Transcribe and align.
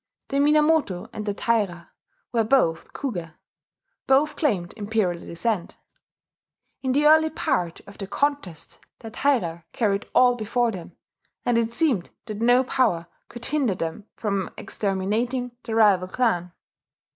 The 0.29 0.39
Minamoto 0.39 1.11
and 1.13 1.27
the 1.27 1.33
Taira 1.35 1.91
were 2.31 2.43
both 2.43 2.91
Kuge; 2.91 3.33
both 4.07 4.35
claimed 4.35 4.73
imperial 4.75 5.23
descent. 5.23 5.77
In 6.81 6.93
the 6.93 7.05
early 7.05 7.29
part 7.29 7.81
of 7.85 7.99
the 7.99 8.07
contest 8.07 8.79
the 9.01 9.11
Taira 9.11 9.63
carried 9.73 10.07
all 10.15 10.33
before 10.33 10.71
them; 10.71 10.93
and 11.45 11.55
it 11.55 11.71
seemed 11.71 12.09
that 12.25 12.41
no 12.41 12.63
power 12.63 13.05
could 13.29 13.45
hinder 13.45 13.75
them 13.75 14.07
from 14.15 14.49
exterminating 14.57 15.51
the 15.65 15.75
rival 15.75 16.07
clan. 16.07 16.51